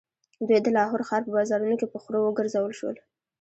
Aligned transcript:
دوی 0.47 0.59
د 0.63 0.67
لاهور 0.77 1.01
ښار 1.07 1.21
په 1.25 1.31
بازارونو 1.37 1.75
کې 1.79 1.87
په 1.91 1.97
خرو 2.03 2.19
وګرځول 2.23 2.73
شول. 2.79 2.95